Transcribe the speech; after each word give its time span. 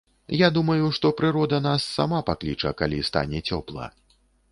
Я 0.41 0.47
думаю, 0.55 0.85
што 0.97 1.11
прырода 1.19 1.59
нас 1.65 1.85
сама 1.97 2.21
пакліча, 2.31 2.73
калі 2.81 3.03
стане 3.11 3.43
цёпла. 3.51 3.85